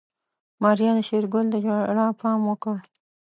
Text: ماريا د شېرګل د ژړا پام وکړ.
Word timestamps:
ماريا 0.61 0.91
د 0.97 0.99
شېرګل 1.07 1.45
د 1.51 1.55
ژړا 1.63 2.07
پام 2.21 2.39
وکړ. 2.49 2.75